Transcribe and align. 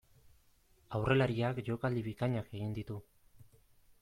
Aurrelariak 0.99 1.61
jokaldi 1.69 2.05
bikainak 2.09 2.53
egin 2.61 2.77
ditu. 2.79 3.01